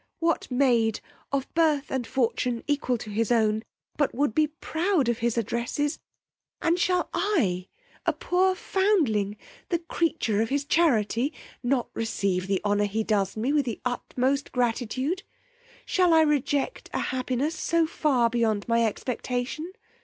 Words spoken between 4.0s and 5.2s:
would be proud of